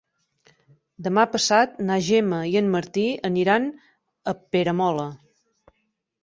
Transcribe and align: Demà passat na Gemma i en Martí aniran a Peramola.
Demà 1.07 1.25
passat 1.33 1.75
na 1.89 1.97
Gemma 2.07 2.39
i 2.53 2.57
en 2.63 2.71
Martí 2.77 3.05
aniran 3.29 3.69
a 4.33 4.35
Peramola. 4.57 5.07